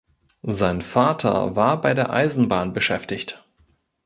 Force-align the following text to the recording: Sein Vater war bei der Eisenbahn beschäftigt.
Sein 0.47 0.81
Vater 0.81 1.55
war 1.55 1.79
bei 1.79 1.93
der 1.93 2.09
Eisenbahn 2.11 2.73
beschäftigt. 2.73 3.45